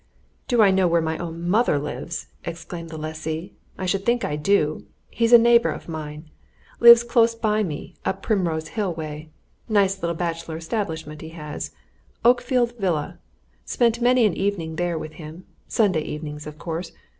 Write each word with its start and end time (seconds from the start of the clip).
"Do 0.47 0.63
I 0.63 0.71
know 0.71 0.87
where 0.87 0.99
my 0.99 1.15
own 1.19 1.47
mother 1.47 1.77
lives!" 1.77 2.25
exclaimed 2.43 2.89
the 2.89 2.97
lessee. 2.97 3.53
"I 3.77 3.85
should 3.85 4.03
think 4.03 4.25
I 4.25 4.35
do! 4.35 4.87
He's 5.11 5.31
a 5.31 5.37
neighbour 5.37 5.69
of 5.69 5.87
mine 5.87 6.31
lives 6.79 7.03
close 7.03 7.35
by 7.35 7.61
me, 7.61 7.93
up 8.03 8.23
Primrose 8.23 8.69
Hill 8.69 8.95
way. 8.95 9.29
Nice 9.69 10.01
little 10.01 10.15
bachelor 10.15 10.57
establishment 10.57 11.21
he 11.21 11.29
has 11.29 11.69
Oakfield 12.25 12.79
Villa. 12.79 13.19
Spent 13.63 14.01
many 14.01 14.25
an 14.25 14.33
evening 14.33 14.75
there 14.77 14.97
with 14.97 15.13
him 15.21 15.45
Sunday 15.67 16.01
evenings, 16.01 16.47
of 16.47 16.57
course. 16.57 16.91